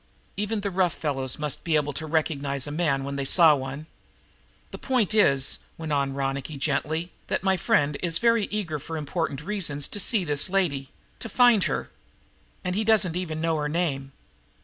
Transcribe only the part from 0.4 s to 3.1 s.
the rough fellows must be able to recognize a man